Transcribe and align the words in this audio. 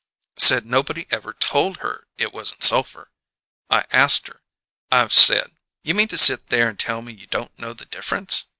Said 0.39 0.65
nobody 0.65 1.05
ever 1.11 1.31
told 1.33 1.77
her 1.77 2.07
it 2.17 2.33
wasn't 2.33 2.63
sulphur! 2.63 3.11
I 3.69 3.85
asked 3.91 4.25
her: 4.29 4.41
I 4.91 5.07
said: 5.09 5.51
'You 5.83 5.93
mean 5.93 6.07
to 6.07 6.17
sit 6.17 6.47
there 6.47 6.67
and 6.67 6.79
tell 6.79 7.03
me 7.03 7.13
you 7.13 7.27
don't 7.27 7.55
know 7.59 7.73
the 7.73 7.85
difference?' 7.85 8.45